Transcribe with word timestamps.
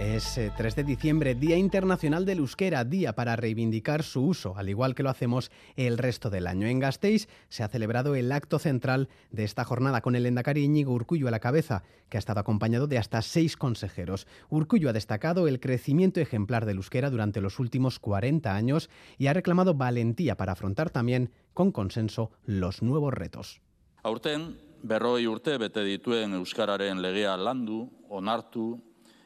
Es 0.00 0.40
3 0.56 0.76
de 0.76 0.82
diciembre, 0.82 1.34
Día 1.34 1.58
Internacional 1.58 2.24
del 2.24 2.38
Euskera, 2.38 2.84
día 2.84 3.14
para 3.14 3.36
reivindicar 3.36 4.02
su 4.02 4.24
uso, 4.24 4.56
al 4.56 4.70
igual 4.70 4.94
que 4.94 5.02
lo 5.02 5.10
hacemos 5.10 5.50
el 5.76 5.98
resto 5.98 6.30
del 6.30 6.46
año. 6.46 6.66
En 6.66 6.78
Gasteiz 6.78 7.28
se 7.50 7.64
ha 7.64 7.68
celebrado 7.68 8.14
el 8.14 8.32
acto 8.32 8.58
central 8.58 9.10
de 9.30 9.44
esta 9.44 9.62
jornada 9.62 10.00
con 10.00 10.16
el 10.16 10.24
Endacari 10.24 10.64
Íñigo 10.64 10.94
Urcullo 10.94 11.28
a 11.28 11.30
la 11.30 11.38
cabeza, 11.38 11.82
que 12.08 12.16
ha 12.16 12.18
estado 12.18 12.40
acompañado 12.40 12.86
de 12.86 12.96
hasta 12.96 13.20
seis 13.20 13.58
consejeros. 13.58 14.26
Urcullo 14.48 14.88
ha 14.88 14.94
destacado 14.94 15.46
el 15.46 15.60
crecimiento 15.60 16.18
ejemplar 16.18 16.64
del 16.64 16.78
euskera 16.78 17.10
durante 17.10 17.42
los 17.42 17.58
últimos 17.58 17.98
40 17.98 18.56
años 18.56 18.88
y 19.18 19.26
ha 19.26 19.34
reclamado 19.34 19.74
valentía 19.74 20.34
para 20.34 20.52
afrontar 20.52 20.88
también, 20.88 21.30
con 21.52 21.72
consenso, 21.72 22.30
los 22.46 22.80
nuevos 22.80 23.12
retos. 23.12 23.60
Aurten, 24.02 24.56
berroi 24.82 25.26
urte 25.26 25.58
bete 25.58 25.84
dituen 25.84 26.32
euskararen 26.32 27.02
legea 27.02 27.36
landu, 27.36 27.90
onartu 28.08 28.80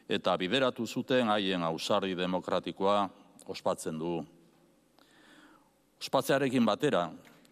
eta 0.08 0.36
bideratu 0.36 0.86
zuten 0.86 1.28
haien 1.28 1.62
ausarri 1.62 2.14
demokratikoa 2.14 3.08
ospatzen 3.46 3.98
du. 3.98 4.24
Ospatzearekin 6.00 6.66
batera, 6.66 7.08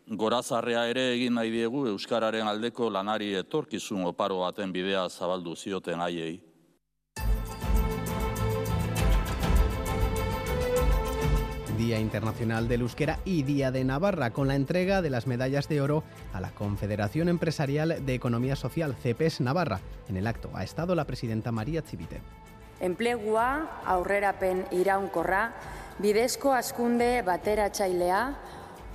gorazarrea 0.06 0.87
ere 0.91 1.12
egin 1.15 1.34
nahi 1.38 1.51
diegu 1.51 1.87
Euskararen 1.88 2.48
aldeko 2.48 2.91
lanari 2.91 3.33
etorkizun 3.38 4.05
oparo 4.05 4.41
baten 4.42 4.73
bidea 4.73 5.09
zabaldu 5.09 5.56
zioten 5.56 6.01
haiei. 6.01 6.41
Día 11.78 11.98
Internacional 11.98 12.69
del 12.69 12.83
Euskera 12.83 13.19
y 13.25 13.42
Día 13.42 13.72
de 13.72 13.84
Navarra, 13.84 14.33
con 14.33 14.47
la 14.47 14.55
entrega 14.55 15.03
de 15.03 15.11
las 15.11 15.27
medallas 15.27 15.69
de 15.69 15.81
oro 15.81 16.05
a 16.33 16.41
la 16.41 16.53
Confederación 16.53 17.28
Empresarial 17.28 18.06
de 18.06 18.14
Economía 18.14 18.55
Social, 18.55 18.94
CEPES 18.94 19.41
Navarra. 19.41 19.81
En 20.09 20.16
el 20.16 20.28
acto 20.28 20.50
ha 20.55 20.62
estado 20.62 20.94
la 20.94 21.06
presidenta 21.06 21.50
María 21.50 21.83
Chivite. 21.83 22.20
Enplegua, 22.83 23.47
aurrerapen 23.86 24.64
iraunkorra, 24.75 25.42
bidezko 26.02 26.50
askunde 26.56 27.22
bateratzailea, 27.22 28.22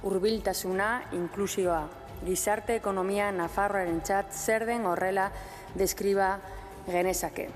hurbiltasuna, 0.04 0.90
inklusioa. 1.16 1.86
Gizarte 2.26 2.76
ekonomia 2.82 3.30
Nafarroarentzat 3.32 4.36
zer 4.36 4.66
den 4.68 4.86
horrela 4.90 5.30
deskriba 5.80 6.34
genezake. 6.90 7.48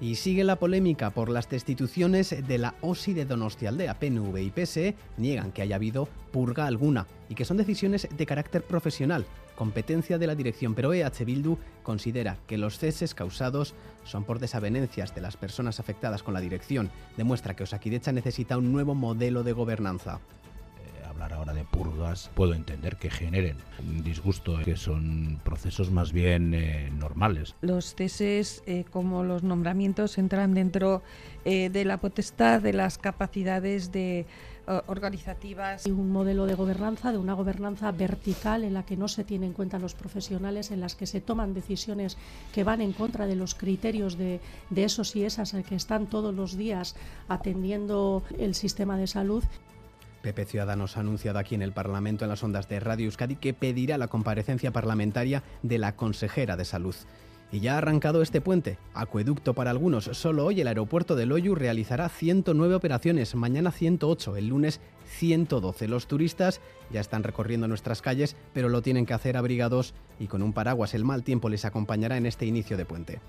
Y 0.00 0.16
sigue 0.16 0.44
la 0.44 0.56
polémica 0.56 1.10
por 1.10 1.28
las 1.28 1.48
destituciones 1.48 2.34
de 2.46 2.58
la 2.58 2.74
OSI 2.80 3.14
de 3.14 3.24
Donostialdea. 3.24 3.98
PNV 3.98 4.36
y 4.38 4.50
PSE 4.50 4.94
niegan 5.16 5.52
que 5.52 5.62
haya 5.62 5.76
habido 5.76 6.08
purga 6.32 6.66
alguna 6.66 7.06
y 7.28 7.34
que 7.34 7.44
son 7.44 7.56
decisiones 7.56 8.08
de 8.14 8.26
carácter 8.26 8.62
profesional, 8.62 9.24
competencia 9.54 10.18
de 10.18 10.26
la 10.26 10.34
dirección, 10.34 10.74
pero 10.74 10.92
EH 10.92 11.24
Bildu 11.24 11.56
considera 11.82 12.36
que 12.46 12.58
los 12.58 12.78
ceses 12.78 13.14
causados 13.14 13.74
son 14.04 14.24
por 14.24 14.40
desavenencias 14.40 15.14
de 15.14 15.20
las 15.20 15.36
personas 15.36 15.80
afectadas 15.80 16.22
con 16.22 16.34
la 16.34 16.40
dirección. 16.40 16.90
Demuestra 17.16 17.54
que 17.54 17.62
Osakidecha 17.62 18.12
necesita 18.12 18.58
un 18.58 18.72
nuevo 18.72 18.94
modelo 18.94 19.42
de 19.42 19.52
gobernanza 19.52 20.20
hablar 21.14 21.32
ahora 21.32 21.54
de 21.54 21.64
purgas, 21.64 22.30
puedo 22.34 22.54
entender 22.54 22.96
que 22.96 23.08
generen 23.08 23.56
un 23.78 24.02
disgusto, 24.02 24.58
que 24.64 24.76
son 24.76 25.40
procesos 25.44 25.90
más 25.90 26.12
bien 26.12 26.54
eh, 26.54 26.90
normales. 26.98 27.54
Los 27.60 27.94
ceses, 27.94 28.62
eh, 28.66 28.84
como 28.90 29.22
los 29.22 29.42
nombramientos, 29.44 30.18
entran 30.18 30.54
dentro 30.54 31.02
eh, 31.44 31.70
de 31.70 31.84
la 31.84 31.98
potestad 31.98 32.60
de 32.60 32.72
las 32.72 32.98
capacidades 32.98 33.92
de 33.92 34.26
organizativas. 34.86 35.86
Y 35.86 35.90
un 35.90 36.10
modelo 36.10 36.46
de 36.46 36.54
gobernanza, 36.54 37.12
de 37.12 37.18
una 37.18 37.34
gobernanza 37.34 37.92
vertical 37.92 38.64
en 38.64 38.72
la 38.72 38.86
que 38.86 38.96
no 38.96 39.08
se 39.08 39.22
tienen 39.22 39.50
en 39.50 39.52
cuenta 39.52 39.78
los 39.78 39.92
profesionales, 39.92 40.70
en 40.70 40.80
las 40.80 40.94
que 40.94 41.06
se 41.06 41.20
toman 41.20 41.52
decisiones 41.52 42.16
que 42.54 42.64
van 42.64 42.80
en 42.80 42.94
contra 42.94 43.26
de 43.26 43.36
los 43.36 43.54
criterios 43.54 44.16
de, 44.16 44.40
de 44.70 44.84
esos 44.84 45.16
y 45.16 45.24
esas 45.24 45.52
que 45.68 45.74
están 45.74 46.06
todos 46.06 46.34
los 46.34 46.56
días 46.56 46.96
atendiendo 47.28 48.22
el 48.38 48.54
sistema 48.54 48.96
de 48.96 49.06
salud. 49.06 49.44
PP 50.24 50.46
Ciudadanos 50.46 50.96
ha 50.96 51.00
anunciado 51.00 51.38
aquí 51.38 51.54
en 51.54 51.60
el 51.60 51.72
Parlamento 51.72 52.24
en 52.24 52.30
las 52.30 52.42
ondas 52.42 52.66
de 52.66 52.80
Radio 52.80 53.04
Euskadi 53.04 53.36
que 53.36 53.52
pedirá 53.52 53.98
la 53.98 54.08
comparecencia 54.08 54.72
parlamentaria 54.72 55.42
de 55.62 55.76
la 55.76 55.96
consejera 55.96 56.56
de 56.56 56.64
Salud. 56.64 56.96
Y 57.52 57.60
ya 57.60 57.74
ha 57.74 57.78
arrancado 57.78 58.22
este 58.22 58.40
puente. 58.40 58.78
Acueducto 58.94 59.52
para 59.52 59.70
algunos. 59.70 60.04
Solo 60.04 60.46
hoy 60.46 60.62
el 60.62 60.66
aeropuerto 60.66 61.14
de 61.14 61.26
Loyu 61.26 61.54
realizará 61.54 62.08
109 62.08 62.74
operaciones, 62.74 63.34
mañana 63.34 63.70
108, 63.70 64.38
el 64.38 64.48
lunes 64.48 64.80
112. 65.18 65.88
Los 65.88 66.06
turistas 66.06 66.62
ya 66.90 67.00
están 67.00 67.22
recorriendo 67.22 67.68
nuestras 67.68 68.00
calles, 68.00 68.34
pero 68.54 68.70
lo 68.70 68.80
tienen 68.80 69.04
que 69.04 69.12
hacer 69.12 69.36
abrigados 69.36 69.94
y 70.18 70.26
con 70.26 70.42
un 70.42 70.54
paraguas. 70.54 70.94
El 70.94 71.04
mal 71.04 71.22
tiempo 71.22 71.50
les 71.50 71.66
acompañará 71.66 72.16
en 72.16 72.24
este 72.24 72.46
inicio 72.46 72.78
de 72.78 72.86
puente. 72.86 73.20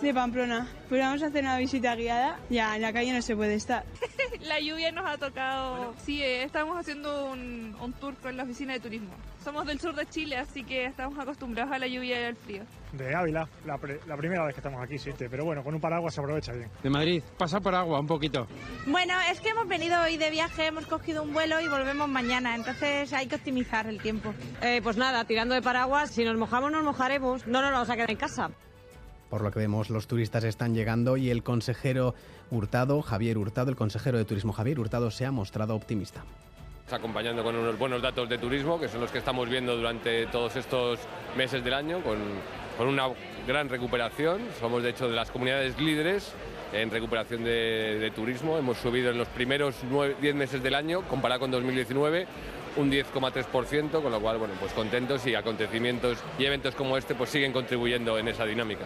De 0.00 0.14
Pamplona. 0.14 0.68
Pues 0.88 1.00
vamos 1.00 1.22
a 1.22 1.26
hacer 1.26 1.42
una 1.42 1.58
visita 1.58 1.96
guiada. 1.96 2.38
Ya, 2.48 2.76
en 2.76 2.82
la 2.82 2.92
calle 2.92 3.12
no 3.12 3.22
se 3.22 3.34
puede 3.34 3.54
estar. 3.54 3.84
la 4.40 4.60
lluvia 4.60 4.92
nos 4.92 5.04
ha 5.04 5.16
tocado. 5.16 5.94
Sí, 6.04 6.22
eh, 6.22 6.44
estamos 6.44 6.78
haciendo 6.78 7.30
un, 7.30 7.74
un, 7.80 7.92
tour 7.94 8.14
con 8.16 8.36
la 8.36 8.44
oficina 8.44 8.74
de 8.74 8.80
turismo. 8.80 9.14
Somos 9.42 9.66
del 9.66 9.80
sur 9.80 9.94
de 9.94 10.06
Chile, 10.06 10.36
así 10.36 10.62
que 10.64 10.84
estamos 10.84 11.18
acostumbrados 11.18 11.72
a 11.72 11.78
la 11.78 11.86
lluvia 11.86 12.20
y 12.20 12.24
al 12.24 12.36
frío. 12.36 12.62
De 12.92 13.14
Ávila, 13.14 13.48
la, 13.64 13.78
la 14.06 14.16
primera 14.16 14.44
vez 14.44 14.54
que 14.54 14.60
estamos 14.60 14.82
aquí, 14.82 14.98
sí, 14.98 15.10
pero 15.18 15.44
bueno, 15.44 15.64
con 15.64 15.74
un 15.74 15.80
paraguas 15.80 16.14
se 16.14 16.20
aprovecha 16.20 16.52
bien. 16.52 16.70
De 16.82 16.90
Madrid, 16.90 17.22
pasa 17.36 17.60
por 17.60 17.74
agua 17.74 17.98
un 17.98 18.06
poquito. 18.06 18.46
Bueno, 18.86 19.14
es 19.30 19.40
que 19.40 19.50
hemos 19.50 19.66
venido 19.66 20.00
hoy 20.02 20.16
de 20.16 20.30
viaje, 20.30 20.66
hemos 20.66 20.86
cogido 20.86 21.22
un 21.22 21.32
vuelo 21.32 21.60
y 21.60 21.68
volvemos 21.68 22.08
mañana, 22.08 22.54
entonces 22.54 23.12
hay 23.12 23.26
que 23.26 23.36
optimizar 23.36 23.86
el 23.86 24.00
tiempo. 24.00 24.34
Eh, 24.62 24.80
pues 24.82 24.96
nada, 24.96 25.24
tirando 25.24 25.54
de 25.54 25.62
paraguas, 25.62 26.10
si 26.10 26.24
nos 26.24 26.36
mojamos 26.36 26.70
nos 26.70 26.84
mojaremos, 26.84 27.46
no 27.46 27.60
nos 27.60 27.72
vamos 27.72 27.90
a 27.90 27.94
quedar 27.94 28.10
en 28.10 28.16
casa. 28.16 28.50
Por 29.30 29.42
lo 29.42 29.50
que 29.50 29.58
vemos, 29.58 29.90
los 29.90 30.06
turistas 30.06 30.44
están 30.44 30.74
llegando 30.74 31.16
y 31.16 31.30
el 31.30 31.42
consejero 31.42 32.14
Hurtado, 32.50 33.02
Javier 33.02 33.38
Hurtado, 33.38 33.70
el 33.70 33.76
consejero 33.76 34.18
de 34.18 34.24
turismo 34.24 34.52
Javier 34.52 34.78
Hurtado, 34.78 35.10
se 35.10 35.26
ha 35.26 35.32
mostrado 35.32 35.74
optimista. 35.74 36.24
Acompañando 36.92 37.42
con 37.42 37.56
unos 37.56 37.76
buenos 37.76 38.00
datos 38.00 38.28
de 38.28 38.38
turismo, 38.38 38.78
que 38.78 38.88
son 38.88 39.00
los 39.00 39.10
que 39.10 39.18
estamos 39.18 39.48
viendo 39.48 39.76
durante 39.76 40.26
todos 40.26 40.54
estos 40.54 41.00
meses 41.36 41.64
del 41.64 41.74
año, 41.74 42.00
con, 42.02 42.18
una 42.86 43.08
gran 43.48 43.68
recuperación. 43.68 44.42
Somos, 44.60 44.84
de 44.84 44.90
hecho, 44.90 45.08
de 45.08 45.16
las 45.16 45.32
comunidades 45.32 45.80
líderes 45.80 46.32
en 46.72 46.90
recuperación 46.92 47.42
de, 47.42 47.98
de 47.98 48.10
turismo. 48.12 48.56
Hemos 48.56 48.76
subido 48.78 49.10
en 49.10 49.18
los 49.18 49.26
primeros 49.28 49.74
10 50.20 50.34
meses 50.36 50.62
del 50.62 50.76
año, 50.76 51.02
comparado 51.08 51.40
con 51.40 51.50
2019, 51.50 52.28
un 52.76 52.92
10,3%, 52.92 54.00
con 54.00 54.12
lo 54.12 54.20
cual, 54.20 54.38
bueno, 54.38 54.54
pues 54.60 54.72
contentos 54.72 55.26
y 55.26 55.34
acontecimientos 55.34 56.18
y 56.38 56.44
eventos 56.44 56.76
como 56.76 56.96
este 56.96 57.16
pues 57.16 57.30
siguen 57.30 57.52
contribuyendo 57.52 58.16
en 58.18 58.28
esa 58.28 58.44
dinámica. 58.44 58.84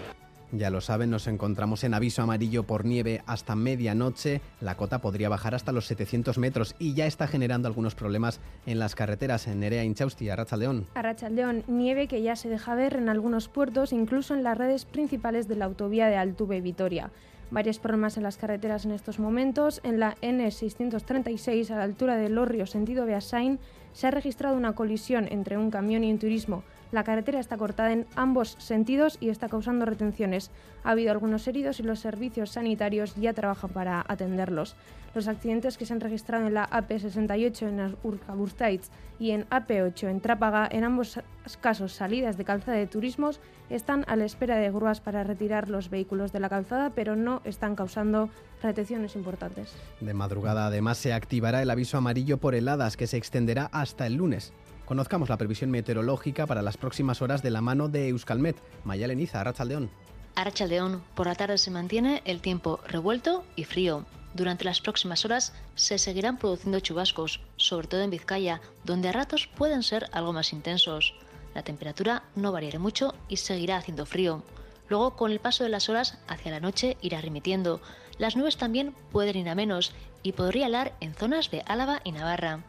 Ya 0.53 0.71
lo 0.71 0.81
saben, 0.81 1.11
nos 1.11 1.29
encontramos 1.29 1.85
en 1.85 1.95
aviso 1.95 2.23
amarillo 2.23 2.65
por 2.65 2.85
nieve 2.85 3.23
hasta 3.27 3.55
medianoche. 3.55 4.41
La 4.61 4.77
cota 4.77 5.01
podría 5.01 5.29
bajar 5.29 5.55
hasta 5.55 5.71
los 5.71 5.87
700 5.87 6.39
metros 6.39 6.75
y 6.81 6.95
ya 6.95 7.07
está 7.07 7.29
generando 7.29 7.69
algunos 7.69 7.95
problemas 7.95 8.41
en 8.67 8.81
las 8.81 8.97
carreteras 8.97 9.47
en 9.47 9.61
Nerea, 9.61 9.85
Inchausti, 9.85 10.29
Arrachaldeón. 10.29 10.87
Arrachaldeón, 10.95 11.63
nieve 11.69 12.09
que 12.09 12.23
ya 12.23 12.35
se 12.35 12.49
deja 12.49 12.75
ver 12.75 12.97
en 12.97 13.09
algunos 13.09 13.49
puertos, 13.49 13.93
incluso 13.93 14.35
en 14.35 14.43
las 14.43 14.59
redes 14.59 14.87
principales 14.87 15.47
de 15.47 15.55
la 15.55 15.67
autovía 15.67 16.09
de 16.09 16.17
Altuve 16.17 16.61
Vitoria. 16.61 17.13
Varios 17.53 17.79
problemas 17.79 18.17
en 18.17 18.25
las 18.25 18.37
carreteras 18.37 18.85
en 18.85 18.93
estos 18.93 19.19
momentos. 19.19 19.81
En 19.85 20.01
la 20.01 20.17
N636, 20.23 21.71
a 21.71 21.77
la 21.77 21.85
altura 21.85 22.17
de 22.17 22.29
Lorrio, 22.29 22.67
sentido 22.67 23.07
Beasain, 23.07 23.59
se 23.93 24.07
ha 24.07 24.11
registrado 24.11 24.57
una 24.57 24.75
colisión 24.75 25.27
entre 25.31 25.59
un 25.59 25.71
camión 25.71 26.05
y 26.05 26.13
un 26.13 26.19
turismo. 26.19 26.63
La 26.93 27.05
carretera 27.05 27.39
está 27.39 27.57
cortada 27.57 27.93
en 27.93 28.07
ambos 28.17 28.57
sentidos 28.59 29.17
y 29.21 29.29
está 29.29 29.49
causando 29.49 29.85
retenciones. 29.85 30.51
Ha 30.83 30.91
habido 30.91 31.13
algunos 31.13 31.47
heridos 31.47 31.79
y 31.79 31.85
los 31.85 32.01
servicios 32.01 32.51
sanitarios 32.51 33.15
ya 33.15 33.33
trabajan 33.33 33.71
para 33.71 34.05
atenderlos. 34.09 34.75
Los 35.15 35.29
accidentes 35.29 35.77
que 35.77 35.87
se 35.87 35.93
han 35.93 36.01
registrado 36.01 36.47
en 36.47 36.55
la 36.55 36.69
AP68 36.69 37.69
en 37.69 37.97
Urkaburtaitz 38.03 38.91
y 39.19 39.31
en 39.33 39.49
AP8 39.49 40.09
en 40.09 40.21
Trápaga, 40.21 40.69
en 40.71 40.85
ambos 40.85 41.21
casos 41.61 41.93
salidas 41.93 42.37
de 42.37 42.45
calzada 42.45 42.77
de 42.77 42.87
turismos, 42.87 43.41
están 43.71 44.05
a 44.09 44.17
la 44.17 44.25
espera 44.25 44.57
de 44.57 44.71
grúas 44.71 45.01
para 45.01 45.25
retirar 45.25 45.69
los 45.69 45.91
vehículos 45.91 46.33
de 46.33 46.41
la 46.41 46.49
calzada, 46.49 46.91
pero 46.91 47.17
no 47.17 47.41
están 47.45 47.77
causando 47.77 48.31
retenciones 48.63 49.17
importantes. 49.17 49.75
De 50.01 50.15
madrugada 50.15 50.67
además 50.67 50.99
se 50.99 51.13
activará 51.13 51.63
el 51.63 51.71
aviso 51.71 51.99
amarillo 51.99 52.39
por 52.39 52.55
heladas 52.55 52.97
que 52.97 53.07
se 53.07 53.17
extenderá 53.17 53.69
hasta 53.73 54.07
el 54.07 54.15
lunes. 54.15 54.53
Conozcamos 54.91 55.29
la 55.29 55.37
previsión 55.37 55.71
meteorológica 55.71 56.49
para 56.49 56.63
las 56.63 56.77
próximas 56.77 57.23
horas 57.23 57.45
de 57.45 57.51
la 57.51 57.61
mano 57.61 57.89
de 57.89 58.09
Euskalmet. 58.09 58.57
Mayalen 58.83 59.21
Iza, 59.21 59.41
Arrachaldeón. 59.41 59.89
Arrachaldeón, 60.35 61.05
por 61.15 61.29
la 61.29 61.37
tarde 61.37 61.59
se 61.59 61.71
mantiene 61.71 62.23
el 62.25 62.41
tiempo 62.41 62.81
revuelto 62.89 63.45
y 63.55 63.63
frío. 63.63 64.05
Durante 64.35 64.65
las 64.65 64.81
próximas 64.81 65.25
horas 65.25 65.53
se 65.77 65.97
seguirán 65.97 66.39
produciendo 66.39 66.81
chubascos, 66.81 67.39
sobre 67.55 67.87
todo 67.87 68.01
en 68.01 68.11
Vizcaya, 68.11 68.61
donde 68.83 69.09
a 69.09 69.13
ratos 69.13 69.49
pueden 69.57 69.85
ser 69.85 70.09
algo 70.11 70.33
más 70.33 70.53
intensos. 70.53 71.15
La 71.55 71.63
temperatura 71.63 72.25
no 72.35 72.51
variará 72.51 72.81
mucho 72.81 73.15
y 73.29 73.37
seguirá 73.37 73.77
haciendo 73.77 74.07
frío. 74.07 74.43
Luego, 74.89 75.15
con 75.15 75.31
el 75.31 75.39
paso 75.39 75.63
de 75.63 75.71
las 75.71 75.89
horas, 75.89 76.19
hacia 76.27 76.51
la 76.51 76.59
noche 76.59 76.97
irá 77.01 77.21
remitiendo. 77.21 77.81
Las 78.19 78.35
nubes 78.35 78.57
también 78.57 78.93
pueden 79.13 79.37
ir 79.37 79.51
a 79.51 79.55
menos 79.55 79.93
y 80.25 80.33
podría 80.33 80.67
helar 80.67 80.97
en 80.99 81.15
zonas 81.15 81.49
de 81.53 81.63
Álava 81.65 82.01
y 82.03 82.11
Navarra. 82.11 82.65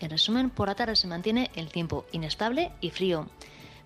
En 0.00 0.10
resumen, 0.10 0.50
por 0.50 0.68
la 0.68 0.74
tarde 0.74 0.96
se 0.96 1.06
mantiene 1.06 1.50
el 1.54 1.70
tiempo 1.70 2.06
inestable 2.12 2.72
y 2.80 2.90
frío. 2.90 3.28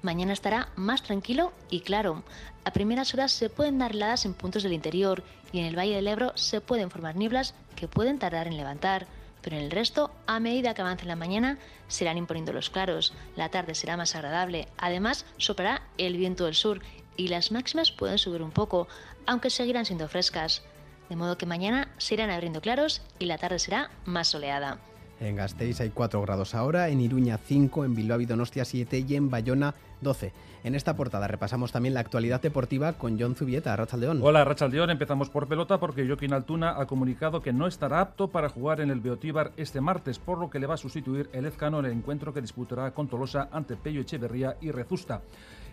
Mañana 0.02 0.32
estará 0.32 0.68
más 0.76 1.02
tranquilo 1.02 1.52
y 1.70 1.80
claro. 1.80 2.22
A 2.64 2.72
primeras 2.72 3.12
horas 3.14 3.32
se 3.32 3.50
pueden 3.50 3.78
dar 3.78 3.92
heladas 3.92 4.24
en 4.24 4.34
puntos 4.34 4.62
del 4.62 4.72
interior 4.72 5.24
y 5.52 5.58
en 5.58 5.66
el 5.66 5.76
Valle 5.76 5.96
del 5.96 6.06
Ebro 6.06 6.32
se 6.36 6.60
pueden 6.60 6.90
formar 6.90 7.16
nieblas 7.16 7.54
que 7.74 7.88
pueden 7.88 8.18
tardar 8.18 8.46
en 8.46 8.56
levantar. 8.56 9.06
Pero 9.42 9.56
en 9.56 9.62
el 9.62 9.70
resto, 9.70 10.10
a 10.26 10.40
medida 10.40 10.74
que 10.74 10.82
avance 10.82 11.06
la 11.06 11.16
mañana, 11.16 11.58
se 11.88 12.04
irán 12.04 12.18
imponiendo 12.18 12.52
los 12.52 12.70
claros. 12.70 13.12
La 13.36 13.50
tarde 13.50 13.74
será 13.74 13.96
más 13.96 14.14
agradable. 14.14 14.68
Además, 14.78 15.24
soplará 15.36 15.82
el 15.96 16.16
viento 16.16 16.44
del 16.44 16.54
sur 16.54 16.80
y 17.16 17.28
las 17.28 17.50
máximas 17.50 17.90
pueden 17.90 18.18
subir 18.18 18.42
un 18.42 18.50
poco, 18.50 18.88
aunque 19.26 19.50
seguirán 19.50 19.84
siendo 19.84 20.08
frescas. 20.08 20.62
De 21.08 21.16
modo 21.16 21.38
que 21.38 21.46
mañana 21.46 21.88
se 21.98 22.14
irán 22.14 22.30
abriendo 22.30 22.60
claros 22.60 23.02
y 23.18 23.26
la 23.26 23.38
tarde 23.38 23.58
será 23.58 23.90
más 24.04 24.28
soleada. 24.28 24.78
En 25.20 25.34
Gasteiz 25.34 25.80
hay 25.80 25.90
4 25.90 26.22
grados 26.22 26.54
ahora, 26.54 26.88
en 26.88 27.00
Iruña 27.00 27.38
5, 27.38 27.84
en 27.84 27.94
Bilbao 27.94 28.20
y 28.20 28.26
Donostia 28.26 28.64
7 28.64 29.04
y 29.08 29.16
en 29.16 29.30
Bayona 29.30 29.74
12. 30.00 30.32
En 30.62 30.74
esta 30.74 30.94
portada 30.94 31.26
repasamos 31.26 31.72
también 31.72 31.94
la 31.94 32.00
actualidad 32.00 32.40
deportiva 32.40 32.92
con 32.92 33.18
John 33.18 33.34
Zubieta, 33.34 33.74
Rachaldeón. 33.74 34.20
Hola, 34.22 34.44
Rachaldeón. 34.44 34.90
Empezamos 34.90 35.28
por 35.28 35.48
pelota 35.48 35.78
porque 35.78 36.06
Joaquín 36.06 36.32
Altuna 36.32 36.80
ha 36.80 36.86
comunicado 36.86 37.42
que 37.42 37.52
no 37.52 37.66
estará 37.66 38.00
apto 38.00 38.28
para 38.28 38.48
jugar 38.48 38.80
en 38.80 38.90
el 38.90 39.00
Beotíbar 39.00 39.52
este 39.56 39.80
martes, 39.80 40.18
por 40.20 40.38
lo 40.38 40.50
que 40.50 40.60
le 40.60 40.66
va 40.66 40.74
a 40.74 40.78
sustituir 40.78 41.28
el 41.32 41.46
Ezcano 41.46 41.80
en 41.80 41.86
el 41.86 41.92
encuentro 41.92 42.32
que 42.32 42.40
disputará 42.40 42.92
con 42.92 43.08
Tolosa 43.08 43.48
ante 43.50 43.76
Pello 43.76 44.00
Echeverría 44.00 44.56
y 44.60 44.70
Rezusta. 44.70 45.22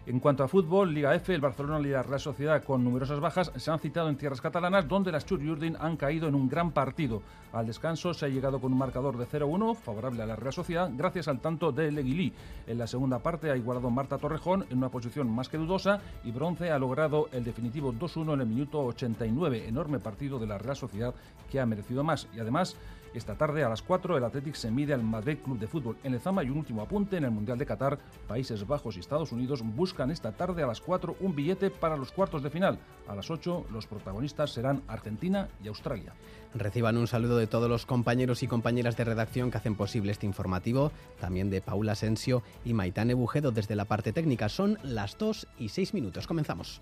En 0.08 0.20
cuanto 0.20 0.44
a 0.44 0.48
fútbol, 0.48 0.94
Liga 0.94 1.16
F, 1.16 1.34
el 1.34 1.42
Barcelona 1.42 1.80
y 1.80 1.90
la 1.90 2.04
Real 2.04 2.20
Sociedad 2.20 2.64
con 2.64 2.84
numerosas 2.84 3.20
bajas 3.20 3.52
se 3.56 3.72
han 3.72 3.80
citado 3.80 4.08
en 4.08 4.18
tierras 4.18 4.40
catalanas 4.40 4.88
donde 4.88 5.12
las 5.12 5.26
Churiurdin 5.26 5.78
han 5.80 5.98
caído 5.98 6.28
en 6.28 6.36
un 6.36 6.48
gran 6.48 6.72
partido. 6.74 7.24
Al 7.52 7.66
descanso 7.66 8.14
se 8.14 8.28
ha 8.28 8.30
llegado 8.30 8.62
con 8.62 8.72
un 8.72 8.78
marcador 8.78 9.18
de 9.18 9.26
0-1 9.26 9.76
favorable 9.76 10.22
a 10.22 10.28
la 10.28 10.36
Real 10.36 10.54
Sociedad 10.54 10.92
gracias 10.96 11.28
al 11.28 11.40
tanto 11.40 11.72
de 11.72 11.92
Leguilí. 11.92 12.32
En 12.68 12.78
la 12.78 12.86
segunda 12.86 13.18
parte 13.18 13.50
ha 13.50 13.58
igualado 13.58 13.90
Marta 13.90 14.20
Torrejón 14.20 14.68
en 14.70 14.78
una 14.78 14.90
posición 14.90 15.28
más 15.28 15.50
que 15.50 15.58
dudosa 15.58 16.00
y 16.24 16.30
Bronce 16.30 16.70
ha 16.70 16.78
logrado 16.78 17.28
el 17.32 17.44
definitivo 17.44 17.92
2-1 17.92 18.36
en 18.36 18.42
el 18.42 18.48
minuto 18.48 18.86
89. 18.86 19.68
Enorme 19.68 19.98
partido 19.98 20.38
de 20.38 20.46
la 20.46 20.60
Real 20.60 20.76
Sociedad 20.76 21.16
que 21.50 21.60
ha 21.60 21.66
merecido 21.66 22.04
más 22.04 22.28
y 22.36 22.40
además 22.40 22.78
esta 23.18 23.36
tarde 23.36 23.64
a 23.64 23.70
las 23.70 23.82
4 23.82 24.18
el 24.18 24.24
Athletic 24.24 24.56
se 24.56 24.72
mide 24.72 24.94
al 24.94 25.04
Madrid 25.04 25.38
Club 25.44 25.60
de 25.60 25.68
Fútbol 25.68 25.98
en 26.04 26.12
Lezama 26.12 26.44
y 26.44 26.50
un 26.50 26.58
último 26.58 26.82
apunte 26.82 27.18
en 27.18 27.24
el 27.24 27.32
Mundial 27.32 27.58
de 27.58 27.66
Qatar. 27.66 27.98
Países 28.28 28.66
Bajos 28.68 28.98
y 28.98 29.00
Estados 29.00 29.32
Unidos 29.32 29.62
buscan 29.64 30.12
esta 30.12 30.32
tarde 30.32 30.64
a 30.64 30.68
las 30.68 30.82
4 30.82 31.18
un 31.20 31.36
billete 31.36 31.70
para 31.70 31.98
los 31.98 32.12
cuartos 32.12 32.44
de 32.44 32.50
final. 32.50 32.78
A 33.08 33.16
las 33.16 33.30
8 33.30 33.66
los 33.72 33.88
protagonistas 33.88 34.52
serán 34.52 34.82
Argentina 34.88 35.48
y 35.64 35.68
Australia. 35.68 36.14
Reciban 36.54 36.98
un 36.98 37.08
saludo 37.08 37.38
de 37.38 37.48
todos 37.48 37.70
los 37.70 37.86
compañeros 37.86 38.42
y 38.44 38.48
compañeras 38.48 38.96
de 38.96 39.04
redacción 39.04 39.52
que 39.52 39.58
hacen 39.58 39.76
posible 39.76 40.12
este 40.12 40.26
informativo, 40.26 40.92
también 41.20 41.50
de 41.50 41.62
Paula 41.62 41.94
Asensio 41.94 42.44
y 42.64 42.74
Maitane 42.74 43.14
Bujedo 43.14 43.52
desde 43.52 43.76
la 43.76 43.86
parte 43.86 44.14
técnica. 44.14 44.50
Son 44.50 44.78
las 44.84 45.18
2 45.18 45.48
y 45.60 45.70
6 45.70 45.94
minutos. 45.94 46.28
Comenzamos. 46.28 46.82